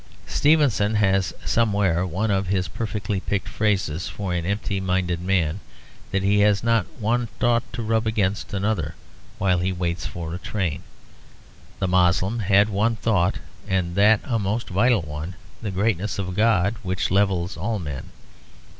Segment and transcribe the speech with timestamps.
[0.25, 5.59] Stevenson has somewhere one of his perfectly picked phrases for an empty minded man;
[6.09, 8.95] that he has not one thought to rub against another
[9.37, 10.81] while he waits for a train.
[11.77, 13.35] The Moslem had one thought,
[13.67, 18.09] and that a most vital one; the greatness of God which levels all men.